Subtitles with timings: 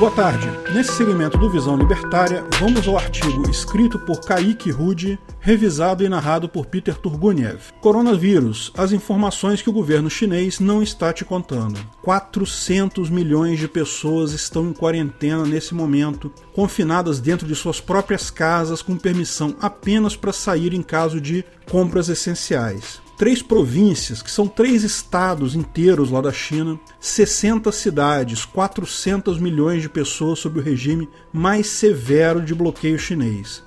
[0.00, 0.48] Boa tarde.
[0.72, 6.48] Nesse segmento do Visão Libertária, vamos ao artigo escrito por Kaique Rude, revisado e narrado
[6.48, 7.70] por Peter Turguniev.
[7.82, 11.78] Coronavírus, as informações que o governo chinês não está te contando.
[12.00, 18.80] 400 milhões de pessoas estão em quarentena nesse momento, confinadas dentro de suas próprias casas
[18.80, 24.82] com permissão apenas para sair em caso de compras essenciais três províncias, que são três
[24.82, 31.66] estados inteiros lá da China, 60 cidades, 400 milhões de pessoas sob o regime mais
[31.66, 33.62] severo de bloqueio chinês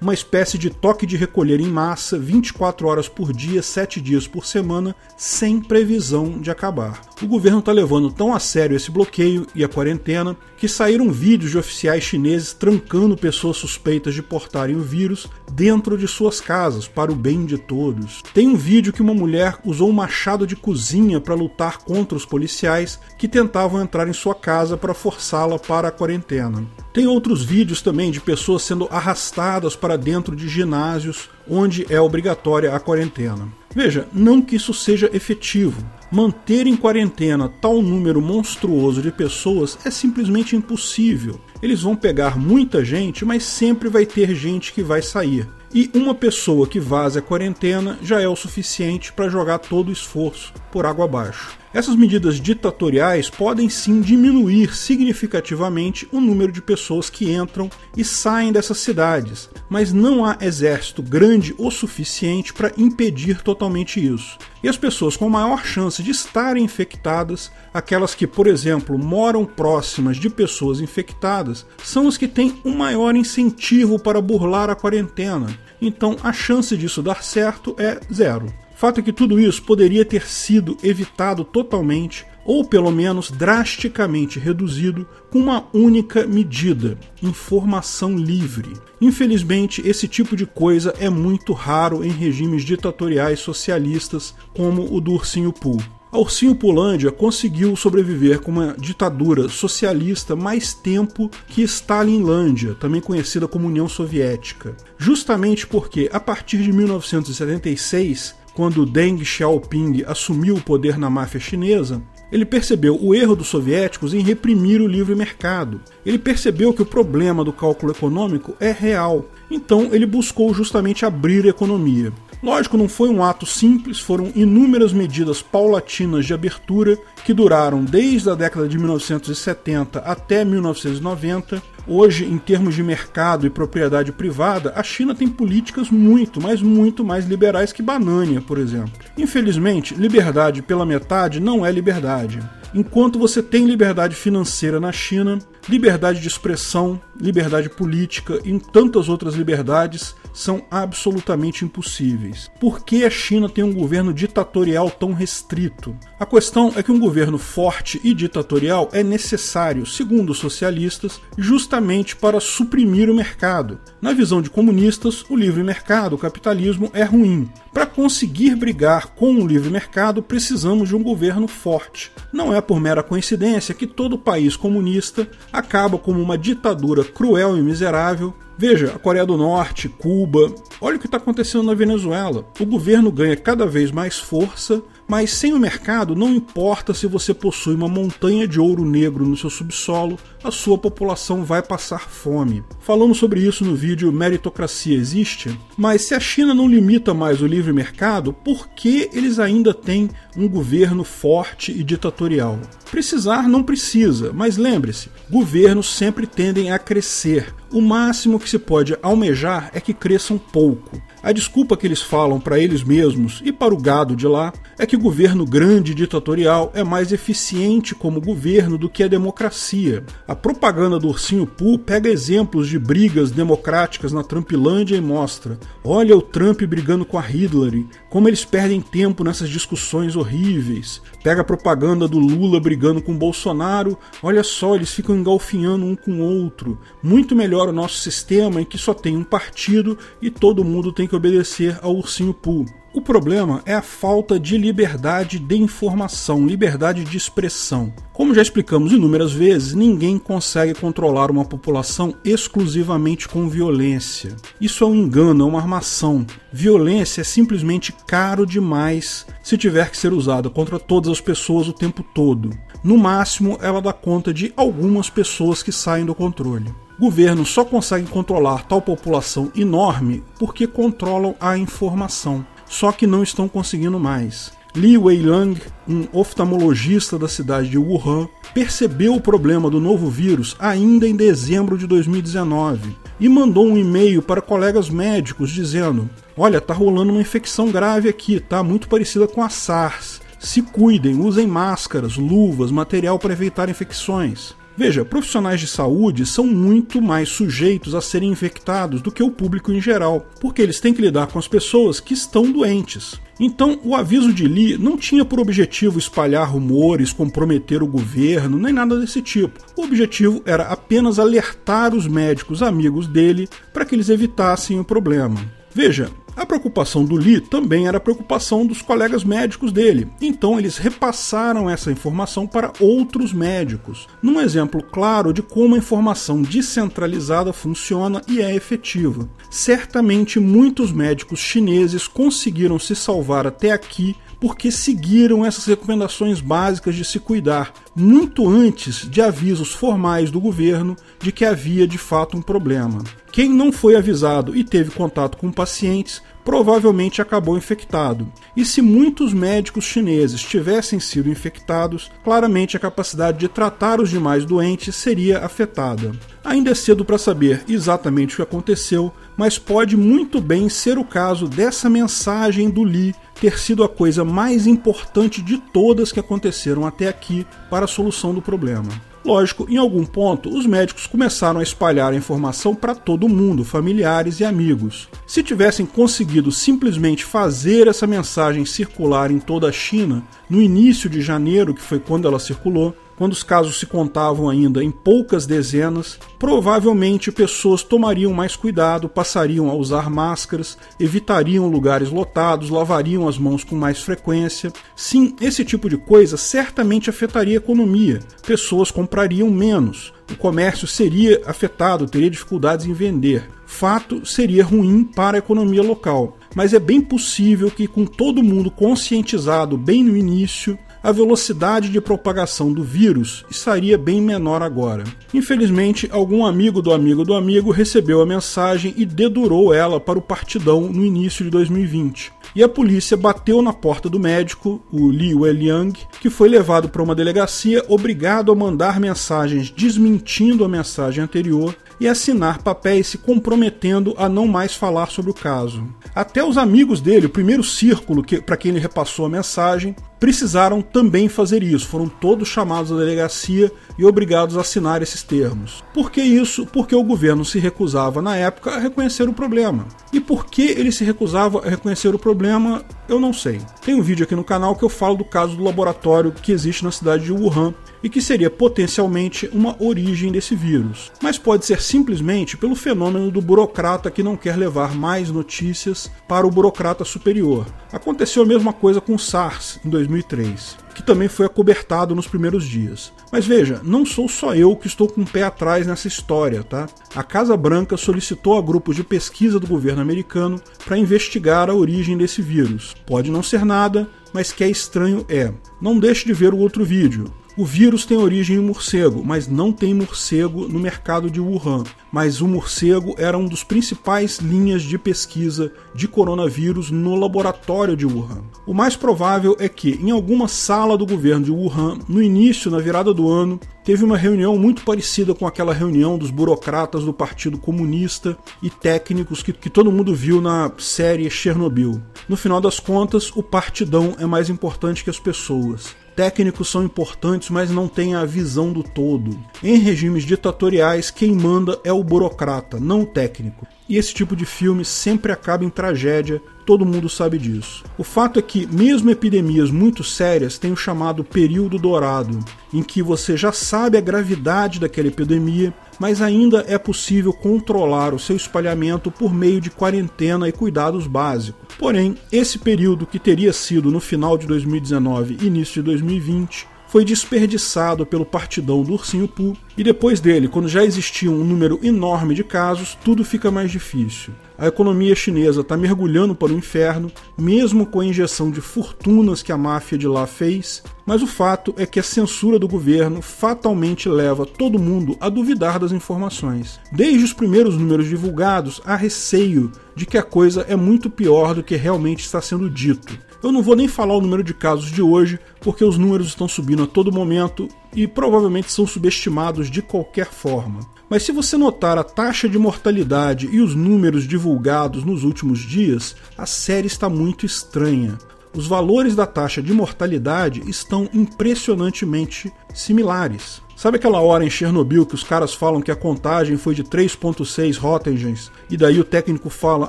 [0.00, 4.46] uma espécie de toque de recolher em massa 24 horas por dia, 7 dias por
[4.46, 7.00] semana, sem previsão de acabar.
[7.20, 11.52] O governo está levando tão a sério esse bloqueio e a quarentena que saíram vídeos
[11.52, 17.12] de oficiais chineses trancando pessoas suspeitas de portarem o vírus dentro de suas casas, para
[17.12, 18.22] o bem de todos.
[18.34, 22.26] Tem um vídeo que uma mulher usou um machado de cozinha para lutar contra os
[22.26, 26.66] policiais que tentavam entrar em sua casa para forçá-la para a quarentena.
[26.92, 32.74] Tem outros vídeos também de pessoas sendo arrastadas para dentro de ginásios onde é obrigatória
[32.74, 33.48] a quarentena.
[33.74, 35.84] Veja, não que isso seja efetivo.
[36.10, 41.38] Manter em quarentena tal número monstruoso de pessoas é simplesmente impossível.
[41.62, 45.46] Eles vão pegar muita gente, mas sempre vai ter gente que vai sair.
[45.74, 49.92] E uma pessoa que vaza a quarentena já é o suficiente para jogar todo o
[49.92, 51.57] esforço por água abaixo.
[51.72, 58.50] Essas medidas ditatoriais podem sim diminuir significativamente o número de pessoas que entram e saem
[58.52, 64.38] dessas cidades, mas não há exército grande o suficiente para impedir totalmente isso.
[64.62, 70.16] E as pessoas com maior chance de estarem infectadas, aquelas que, por exemplo, moram próximas
[70.16, 75.46] de pessoas infectadas, são as que têm um maior incentivo para burlar a quarentena.
[75.80, 78.52] Então a chance disso dar certo é zero.
[78.78, 85.04] Fato é que tudo isso poderia ter sido evitado totalmente ou pelo menos drasticamente reduzido
[85.32, 88.74] com uma única medida: informação livre.
[89.00, 95.10] Infelizmente, esse tipo de coisa é muito raro em regimes ditatoriais socialistas como o do
[95.10, 95.82] Ursinho Poo.
[96.12, 103.48] A Ursinho Pulândia conseguiu sobreviver com uma ditadura socialista mais tempo que Stalinlândia, também conhecida
[103.48, 104.74] como União Soviética.
[104.96, 112.02] Justamente porque, a partir de 1976, quando Deng Xiaoping assumiu o poder na máfia chinesa,
[112.32, 115.80] ele percebeu o erro dos soviéticos em reprimir o livre mercado.
[116.04, 121.46] Ele percebeu que o problema do cálculo econômico é real, então ele buscou justamente abrir
[121.46, 122.12] a economia.
[122.42, 128.30] Lógico, não foi um ato simples, foram inúmeras medidas paulatinas de abertura que duraram desde
[128.30, 134.82] a década de 1970 até 1990 Hoje, em termos de mercado e propriedade privada, a
[134.82, 138.92] China tem políticas muito, mas muito mais liberais que Banânia, por exemplo.
[139.16, 142.40] Infelizmente, liberdade pela metade não é liberdade.
[142.74, 149.34] Enquanto você tem liberdade financeira na China, liberdade de expressão, liberdade política e tantas outras
[149.34, 152.50] liberdades são absolutamente impossíveis.
[152.60, 155.96] Por que a China tem um governo ditatorial tão restrito?
[156.18, 162.16] A questão é que um governo forte e ditatorial é necessário, segundo os socialistas, justamente
[162.16, 163.80] para suprimir o mercado.
[164.00, 167.50] Na visão de comunistas, o livre mercado, o capitalismo, é ruim.
[167.72, 172.12] Para conseguir brigar com o livre mercado, precisamos de um governo forte.
[172.32, 177.62] Não é por mera coincidência que todo país comunista acaba como uma ditadura cruel e
[177.62, 182.44] miserável Veja, a Coreia do Norte, Cuba, olha o que está acontecendo na Venezuela.
[182.58, 187.32] O governo ganha cada vez mais força, mas sem o mercado, não importa se você
[187.32, 192.62] possui uma montanha de ouro negro no seu subsolo, a sua população vai passar fome.
[192.80, 195.58] Falamos sobre isso no vídeo Meritocracia Existe?
[195.76, 200.10] Mas se a China não limita mais o livre mercado, por que eles ainda têm
[200.36, 202.58] um governo forte e ditatorial?
[202.90, 207.54] Precisar não precisa, mas lembre-se: governos sempre tendem a crescer.
[207.72, 211.00] O máximo que se pode almejar é que cresçam pouco.
[211.20, 214.86] A desculpa que eles falam para eles mesmos e para o gado de lá é
[214.86, 220.04] que o governo grande e ditatorial é mais eficiente como governo do que a democracia.
[220.28, 226.16] A propaganda do Ursinho Poo pega exemplos de brigas democráticas na Trumpilândia e mostra: olha
[226.16, 231.02] o Trump brigando com a Hillary, como eles perdem tempo nessas discussões horríveis.
[231.24, 235.96] Pega a propaganda do Lula brigando com o Bolsonaro, olha só, eles ficam engalfinhando um
[235.96, 236.78] com o outro.
[237.02, 241.07] Muito melhor o nosso sistema em que só tem um partido e todo mundo tem
[241.08, 242.64] que obedecer ao Ursinho Poo.
[242.94, 247.92] O problema é a falta de liberdade de informação, liberdade de expressão.
[248.12, 254.34] Como já explicamos inúmeras vezes, ninguém consegue controlar uma população exclusivamente com violência.
[254.60, 256.26] Isso é um engano, é uma armação.
[256.52, 261.72] Violência é simplesmente caro demais se tiver que ser usada contra todas as pessoas o
[261.72, 262.50] tempo todo.
[262.82, 266.72] No máximo, ela dá conta de algumas pessoas que saem do controle.
[266.98, 273.48] Governos só conseguem controlar tal população enorme porque controlam a informação, só que não estão
[273.48, 274.52] conseguindo mais.
[274.74, 281.08] Li Weilang, um oftalmologista da cidade de Wuhan, percebeu o problema do novo vírus ainda
[281.08, 287.12] em dezembro de 2019 e mandou um e-mail para colegas médicos dizendo: Olha, tá rolando
[287.12, 290.20] uma infecção grave aqui, tá muito parecida com a SARS.
[290.38, 294.54] Se cuidem, usem máscaras, luvas, material para evitar infecções.
[294.78, 299.72] Veja, profissionais de saúde são muito mais sujeitos a serem infectados do que o público
[299.72, 303.20] em geral, porque eles têm que lidar com as pessoas que estão doentes.
[303.40, 308.72] Então, o aviso de Lee não tinha por objetivo espalhar rumores, comprometer o governo, nem
[308.72, 309.58] nada desse tipo.
[309.76, 315.40] O objetivo era apenas alertar os médicos amigos dele para que eles evitassem o problema.
[315.74, 316.08] Veja,
[316.38, 321.68] a preocupação do Lee também era a preocupação dos colegas médicos dele, então eles repassaram
[321.68, 328.40] essa informação para outros médicos, num exemplo claro de como a informação descentralizada funciona e
[328.40, 329.28] é efetiva.
[329.50, 337.04] Certamente muitos médicos chineses conseguiram se salvar até aqui porque seguiram essas recomendações básicas de
[337.04, 342.42] se cuidar, muito antes de avisos formais do governo de que havia de fato um
[342.42, 343.02] problema.
[343.32, 348.32] Quem não foi avisado e teve contato com pacientes provavelmente acabou infectado.
[348.56, 354.46] E se muitos médicos chineses tivessem sido infectados, claramente a capacidade de tratar os demais
[354.46, 356.10] doentes seria afetada.
[356.42, 361.04] Ainda é cedo para saber exatamente o que aconteceu, mas pode muito bem ser o
[361.04, 366.86] caso dessa mensagem do Li ter sido a coisa mais importante de todas que aconteceram
[366.86, 368.88] até aqui para a solução do problema.
[369.24, 374.40] Lógico, em algum ponto, os médicos começaram a espalhar a informação para todo mundo, familiares
[374.40, 375.08] e amigos.
[375.26, 381.20] Se tivessem conseguido simplesmente fazer essa mensagem circular em toda a China, no início de
[381.20, 386.16] janeiro, que foi quando ela circulou, quando os casos se contavam ainda em poucas dezenas,
[386.38, 393.64] provavelmente pessoas tomariam mais cuidado, passariam a usar máscaras, evitariam lugares lotados, lavariam as mãos
[393.64, 394.72] com mais frequência.
[394.94, 398.20] Sim, esse tipo de coisa certamente afetaria a economia.
[398.46, 403.48] Pessoas comprariam menos, o comércio seria afetado, teria dificuldades em vender.
[403.66, 408.70] Fato seria ruim para a economia local, mas é bem possível que, com todo mundo
[408.70, 415.04] conscientizado bem no início, a velocidade de propagação do vírus estaria bem menor agora.
[415.32, 420.22] Infelizmente, algum amigo do amigo do amigo recebeu a mensagem e dedurou ela para o
[420.22, 422.32] partidão no início de 2020.
[422.56, 427.02] E a polícia bateu na porta do médico, o Li Weliang, que foi levado para
[427.02, 434.14] uma delegacia obrigado a mandar mensagens desmentindo a mensagem anterior e assinar papéis se comprometendo
[434.16, 435.84] a não mais falar sobre o caso.
[436.14, 440.82] Até os amigos dele, o primeiro círculo que, para quem ele repassou a mensagem, precisaram
[440.82, 441.86] também fazer isso.
[441.86, 445.84] Foram todos chamados à delegacia e obrigados a assinar esses termos.
[445.94, 446.66] Por que isso?
[446.66, 449.86] Porque o governo se recusava na época a reconhecer o problema.
[450.12, 453.60] E por que ele se recusava a reconhecer o problema, eu não sei.
[453.84, 456.84] Tem um vídeo aqui no canal que eu falo do caso do laboratório que existe
[456.84, 461.10] na cidade de Wuhan e que seria potencialmente uma origem desse vírus.
[461.22, 466.46] Mas pode ser simplesmente pelo fenômeno do burocrata que não quer levar mais notícias para
[466.46, 467.66] o burocrata superior.
[467.92, 472.64] Aconteceu a mesma coisa com o SARS em 2003, que também foi acobertado nos primeiros
[472.64, 473.12] dias.
[473.30, 476.88] Mas veja, não sou só eu que estou com o pé atrás nessa história, tá?
[477.14, 482.16] A Casa Branca solicitou a grupos de pesquisa do governo americano para investigar a origem
[482.16, 482.94] desse vírus.
[483.06, 485.52] Pode não ser nada, mas que é estranho é.
[485.80, 487.32] Não deixe de ver o outro vídeo.
[487.58, 491.82] O vírus tem origem em morcego, mas não tem morcego no mercado de Wuhan.
[492.12, 498.06] Mas o morcego era um dos principais linhas de pesquisa de coronavírus no laboratório de
[498.06, 498.44] Wuhan.
[498.64, 502.78] O mais provável é que, em alguma sala do governo de Wuhan, no início, na
[502.78, 507.58] virada do ano, teve uma reunião muito parecida com aquela reunião dos burocratas do Partido
[507.58, 512.00] Comunista e técnicos que, que todo mundo viu na série Chernobyl.
[512.28, 515.96] No final das contas, o partidão é mais importante que as pessoas.
[516.18, 519.38] Técnicos são importantes, mas não têm a visão do todo.
[519.62, 523.64] Em regimes ditatoriais, quem manda é o burocrata, não o técnico.
[523.88, 527.84] E esse tipo de filme sempre acaba em tragédia, todo mundo sabe disso.
[527.96, 532.40] O fato é que, mesmo epidemias muito sérias têm o chamado período dourado,
[532.74, 538.18] em que você já sabe a gravidade daquela epidemia, mas ainda é possível controlar o
[538.18, 541.74] seu espalhamento por meio de quarentena e cuidados básicos.
[541.78, 547.04] Porém, esse período que teria sido no final de 2019 e início de 2020 foi
[547.04, 552.34] desperdiçado pelo partidão do Ursinho Poo, e depois dele, quando já existia um número enorme
[552.34, 554.32] de casos, tudo fica mais difícil.
[554.58, 559.52] A economia chinesa está mergulhando para o inferno, mesmo com a injeção de fortunas que
[559.52, 564.08] a máfia de lá fez, mas o fato é que a censura do governo fatalmente
[564.08, 566.80] leva todo mundo a duvidar das informações.
[566.90, 571.62] Desde os primeiros números divulgados, há receio de que a coisa é muito pior do
[571.62, 573.16] que realmente está sendo dito.
[573.42, 576.48] Eu não vou nem falar o número de casos de hoje, porque os números estão
[576.48, 580.80] subindo a todo momento e provavelmente são subestimados de qualquer forma.
[581.08, 586.16] Mas se você notar a taxa de mortalidade e os números divulgados nos últimos dias,
[586.36, 588.18] a série está muito estranha.
[588.54, 593.62] Os valores da taxa de mortalidade estão impressionantemente similares.
[593.78, 597.78] Sabe aquela hora em Chernobyl que os caras falam que a contagem foi de 3.6
[597.78, 599.88] rotengens e daí o técnico fala: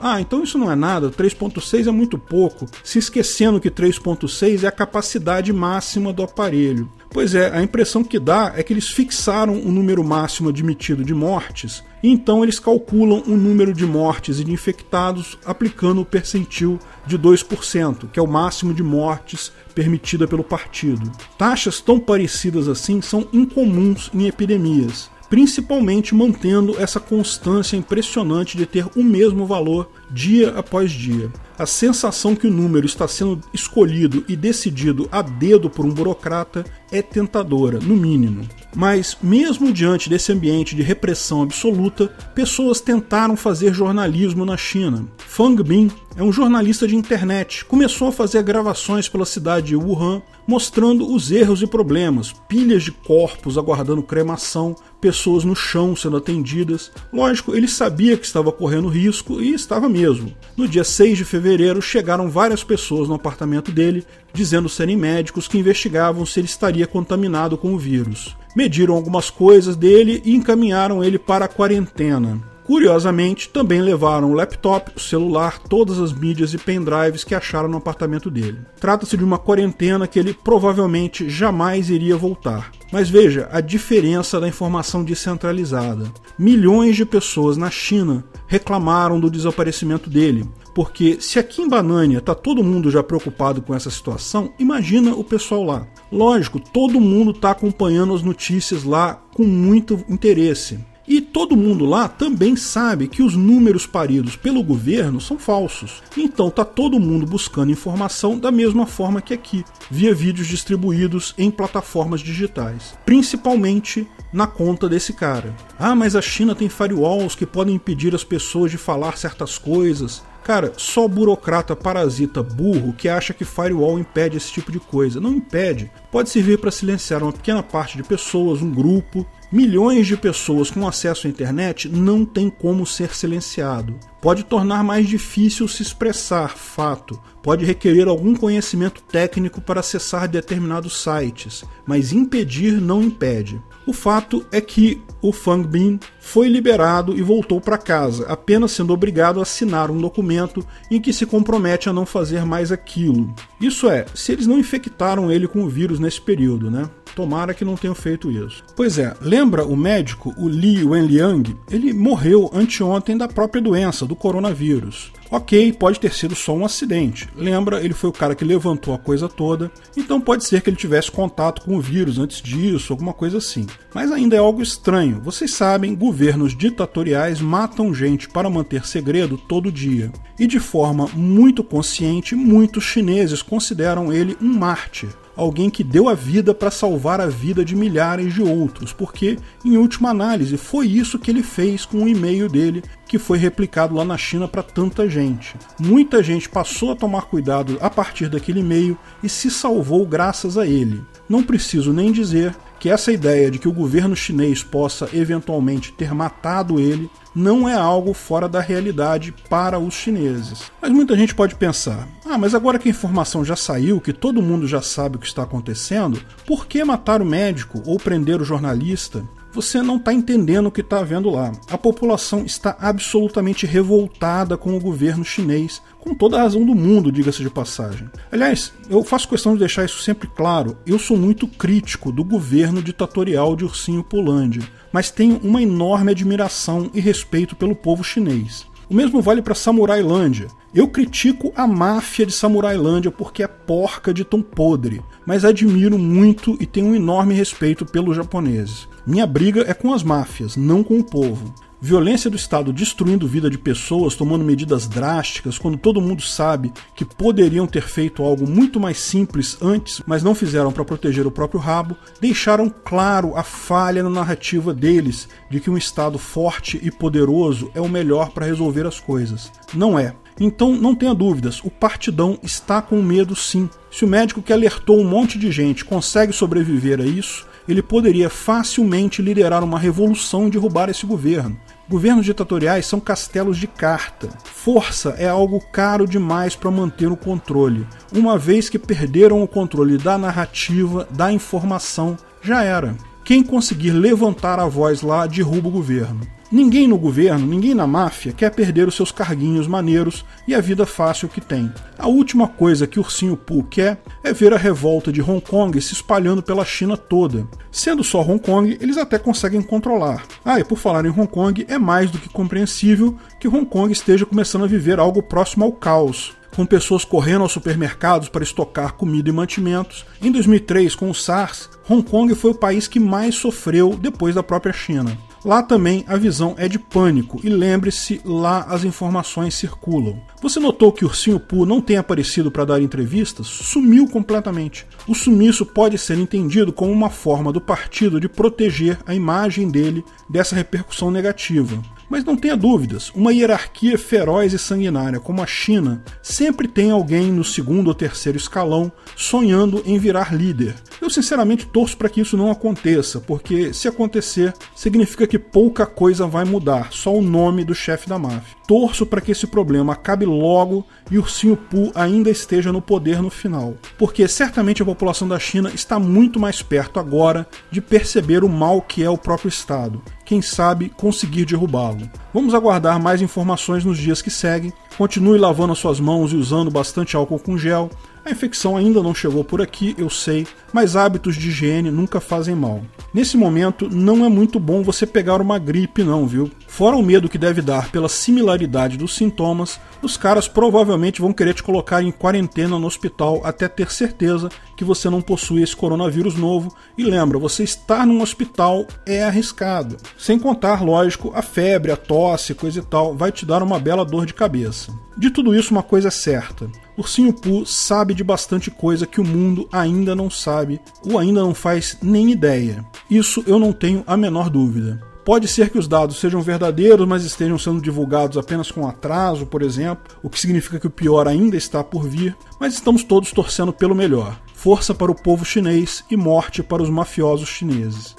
[0.03, 4.67] "Ah, então isso não é nada, 3.6 é muito pouco", se esquecendo que 3.6 é
[4.67, 6.87] a capacidade máxima do aparelho.
[7.11, 11.13] Pois é, a impressão que dá é que eles fixaram o número máximo admitido de
[11.13, 16.77] mortes, e então eles calculam o número de mortes e de infectados aplicando o percentil
[17.07, 21.11] de 2%, que é o máximo de mortes permitida pelo partido.
[21.35, 28.85] Taxas tão parecidas assim são incomuns em epidemias, principalmente mantendo essa constância impressionante de ter
[28.95, 31.31] o mesmo valor dia após dia.
[31.59, 36.63] A sensação que o número está sendo escolhido e decidido a dedo por um burocrata
[36.89, 38.47] é tentadora, no mínimo.
[38.73, 45.05] Mas, mesmo diante desse ambiente de repressão absoluta, pessoas tentaram fazer jornalismo na China.
[45.17, 47.65] Fang Bin é um jornalista de internet.
[47.65, 52.91] Começou a fazer gravações pela cidade de Wuhan, mostrando os erros e problemas, pilhas de
[52.91, 56.91] corpos aguardando cremação, pessoas no chão sendo atendidas.
[57.11, 60.33] Lógico, ele sabia que estava correndo risco e estava mesmo.
[60.57, 61.48] No dia 6 de fevereiro,
[61.81, 67.57] chegaram várias pessoas no apartamento dele, dizendo serem médicos que investigavam se ele estaria contaminado
[67.57, 68.35] com o vírus.
[68.55, 72.39] Mediram algumas coisas dele e encaminharam ele para a quarentena.
[72.69, 77.77] Curiosamente, também levaram o laptop, o celular, todas as mídias e pendrives que acharam no
[77.77, 78.59] apartamento dele.
[78.79, 82.71] Trata-se de uma quarentena que ele provavelmente jamais iria voltar.
[82.91, 86.11] Mas veja a diferença da informação descentralizada.
[86.37, 90.47] Milhões de pessoas na China reclamaram do desaparecimento dele,
[90.79, 95.25] porque se aqui em Banânia tá todo mundo já preocupado com essa situação, imagina o
[95.25, 95.85] pessoal lá.
[96.09, 100.79] Lógico, todo mundo está acompanhando as notícias lá com muito interesse.
[101.05, 106.01] E todo mundo lá também sabe que os números paridos pelo governo são falsos.
[106.15, 111.51] Então tá todo mundo buscando informação da mesma forma que aqui, via vídeos distribuídos em
[111.51, 115.55] plataformas digitais, principalmente na conta desse cara.
[115.77, 120.23] Ah, mas a China tem firewalls que podem impedir as pessoas de falar certas coisas.
[120.43, 125.19] Cara, só burocrata parasita burro que acha que firewall impede esse tipo de coisa.
[125.19, 125.91] Não impede.
[126.11, 130.87] Pode servir para silenciar uma pequena parte de pessoas, um grupo, Milhões de pessoas com
[130.87, 133.99] acesso à internet não tem como ser silenciado.
[134.21, 137.19] Pode tornar mais difícil se expressar, fato.
[137.41, 143.61] Pode requerer algum conhecimento técnico para acessar determinados sites, mas impedir não impede.
[143.87, 148.93] O fato é que o Fang Bin foi liberado e voltou para casa, apenas sendo
[148.93, 153.33] obrigado a assinar um documento em que se compromete a não fazer mais aquilo.
[153.59, 156.89] Isso é, se eles não infectaram ele com o vírus nesse período, né?
[157.15, 158.63] Tomara que não tenham feito isso.
[158.75, 161.57] Pois é, lembra o médico, o Li Wenliang?
[161.69, 165.11] Ele morreu anteontem da própria doença, do coronavírus.
[165.31, 167.29] Ok, pode ter sido só um acidente.
[167.35, 170.75] Lembra, ele foi o cara que levantou a coisa toda, então pode ser que ele
[170.75, 173.67] tivesse contato com o vírus antes disso, alguma coisa assim.
[173.93, 175.21] Mas ainda é algo estranho.
[175.21, 180.11] Vocês sabem, governos ditatoriais matam gente para manter segredo todo dia.
[180.39, 185.09] E de forma muito consciente, muitos chineses consideram ele um mártir
[185.39, 189.77] alguém que deu a vida para salvar a vida de milhares de outros, porque, em
[189.77, 194.03] última análise, foi isso que ele fez com o e-mail dele, que foi replicado lá
[194.03, 195.55] na China para tanta gente.
[195.79, 200.67] Muita gente passou a tomar cuidado a partir daquele e-mail e se salvou graças a
[200.67, 201.01] ele.
[201.27, 206.13] Não preciso nem dizer que essa ideia de que o governo chinês possa eventualmente ter
[206.13, 210.71] matado ele não é algo fora da realidade para os chineses.
[210.81, 214.41] Mas muita gente pode pensar: ah, mas agora que a informação já saiu, que todo
[214.41, 218.45] mundo já sabe o que está acontecendo, por que matar o médico ou prender o
[218.45, 219.23] jornalista?
[219.51, 221.51] Você não está entendendo o que está vendo lá.
[221.71, 227.11] A população está absolutamente revoltada com o governo chinês, com toda a razão do mundo,
[227.11, 228.07] diga-se de passagem.
[228.31, 230.77] Aliás, eu faço questão de deixar isso sempre claro.
[230.85, 236.91] Eu sou muito crítico do governo ditatorial de Ursinho Polândia, mas tenho uma enorme admiração
[236.93, 238.67] e respeito pelo povo chinês.
[238.89, 240.47] O mesmo vale para Samurailândia.
[240.73, 246.57] Eu critico a máfia de Samurailândia porque é porca de tão podre, mas admiro muito
[246.59, 248.87] e tenho um enorme respeito pelos japoneses.
[249.09, 251.51] Minha briga é com as máfias, não com o povo.
[251.81, 257.03] Violência do Estado destruindo vida de pessoas, tomando medidas drásticas, quando todo mundo sabe que
[257.03, 261.59] poderiam ter feito algo muito mais simples antes, mas não fizeram para proteger o próprio
[261.59, 267.71] rabo, deixaram claro a falha na narrativa deles de que um Estado forte e poderoso
[267.73, 269.51] é o melhor para resolver as coisas.
[269.73, 270.13] Não é.
[270.39, 273.67] Então não tenha dúvidas, o partidão está com medo sim.
[273.89, 278.29] Se o médico que alertou um monte de gente consegue sobreviver a isso, ele poderia
[278.29, 281.57] facilmente liderar uma revolução e derrubar esse governo.
[281.87, 284.29] Governos ditatoriais são castelos de carta.
[284.43, 287.87] Força é algo caro demais para manter o controle.
[288.11, 292.95] Uma vez que perderam o controle da narrativa, da informação, já era.
[293.23, 296.21] Quem conseguir levantar a voz lá derruba o governo.
[296.51, 300.83] Ninguém no governo, ninguém na máfia quer perder os seus carguinhos maneiros e a vida
[300.83, 301.71] fácil que tem.
[301.95, 305.93] A última coisa que Ursinho Pooh quer é ver a revolta de Hong Kong se
[305.93, 307.47] espalhando pela China toda.
[307.71, 310.23] Sendo só Hong Kong, eles até conseguem controlar.
[310.43, 313.91] Ah, e por falar em Hong Kong, é mais do que compreensível que Hong Kong
[313.93, 318.93] esteja começando a viver algo próximo ao caos com pessoas correndo aos supermercados para estocar
[318.93, 320.03] comida e mantimentos.
[320.21, 324.43] Em 2003, com o SARS, Hong Kong foi o país que mais sofreu depois da
[324.43, 325.15] própria China.
[325.43, 330.21] Lá também a visão é de pânico e lembre-se, lá as informações circulam.
[330.41, 333.47] Você notou que o Ursinho Poo não tem aparecido para dar entrevistas?
[333.47, 334.85] Sumiu completamente.
[335.07, 340.03] O sumiço pode ser entendido como uma forma do partido de proteger a imagem dele
[340.29, 341.81] dessa repercussão negativa.
[342.09, 347.31] Mas não tenha dúvidas, uma hierarquia feroz e sanguinária como a China sempre tem alguém
[347.31, 350.75] no segundo ou terceiro escalão sonhando em virar líder.
[350.99, 356.25] Eu sinceramente torço para que isso não aconteça, porque se acontecer, significa que pouca coisa
[356.25, 358.57] vai mudar, só o nome do chefe da máfia.
[358.67, 363.29] Torço para que esse problema acabe logo e Ursinho Poo ainda esteja no poder no
[363.29, 368.49] final, porque certamente a população da China está muito mais perto agora de perceber o
[368.49, 370.01] mal que é o próprio Estado.
[370.25, 372.09] Quem sabe conseguir derrubá-lo.
[372.33, 374.73] Vamos aguardar mais informações nos dias que seguem.
[374.97, 377.89] Continue lavando as suas mãos e usando bastante álcool com gel.
[378.25, 382.55] A infecção ainda não chegou por aqui, eu sei, mas hábitos de higiene nunca fazem
[382.55, 382.81] mal.
[383.13, 386.51] Nesse momento, não é muito bom você pegar uma gripe, não, viu?
[386.67, 391.53] Fora o medo que deve dar pela similaridade dos sintomas, os caras provavelmente vão querer
[391.53, 396.35] te colocar em quarentena no hospital até ter certeza que você não possui esse coronavírus
[396.35, 396.73] novo.
[396.97, 399.97] E lembra, você estar num hospital é arriscado.
[400.17, 404.05] Sem contar, lógico, a febre, a tosse, coisa e tal, vai te dar uma bela
[404.05, 404.93] dor de cabeça.
[405.17, 406.69] De tudo isso, uma coisa é certa.
[406.99, 411.53] Ursinho Pooh sabe de bastante coisa que o mundo ainda não sabe ou ainda não
[411.53, 412.85] faz nem ideia.
[413.09, 415.01] Isso eu não tenho a menor dúvida.
[415.23, 419.61] Pode ser que os dados sejam verdadeiros, mas estejam sendo divulgados apenas com atraso, por
[419.61, 423.71] exemplo, o que significa que o pior ainda está por vir, mas estamos todos torcendo
[423.71, 424.37] pelo melhor.
[424.53, 428.15] Força para o povo chinês e morte para os mafiosos chineses.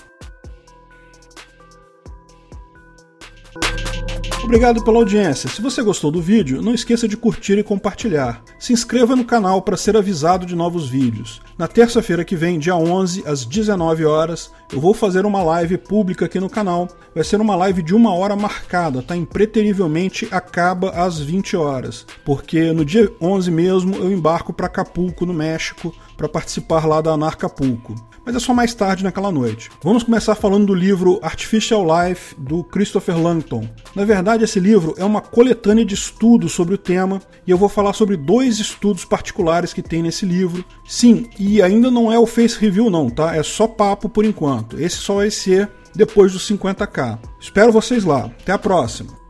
[4.42, 5.48] Obrigado pela audiência.
[5.48, 8.42] Se você gostou do vídeo, não esqueça de curtir e compartilhar.
[8.58, 11.40] Se inscreva no canal para ser avisado de novos vídeos.
[11.58, 16.24] Na terça-feira que vem, dia 11, às 19 horas, eu vou fazer uma live pública
[16.24, 16.88] aqui no canal.
[17.14, 19.14] Vai ser uma live de uma hora marcada, tá?
[19.14, 25.34] Impreterivelmente acaba às 20 horas, porque no dia 11 mesmo eu embarco para Acapulco, no
[25.34, 29.68] México, para participar lá da Anarcapulco mas é só mais tarde naquela noite.
[29.82, 33.68] Vamos começar falando do livro Artificial Life do Christopher Langton.
[33.92, 37.68] Na verdade, esse livro é uma coletânea de estudos sobre o tema e eu vou
[37.68, 40.64] falar sobre dois estudos particulares que tem nesse livro.
[40.86, 43.34] Sim, e ainda não é o face review não, tá?
[43.34, 44.80] É só papo por enquanto.
[44.80, 47.18] Esse só vai ser depois dos 50k.
[47.40, 48.26] Espero vocês lá.
[48.26, 49.20] Até a próxima.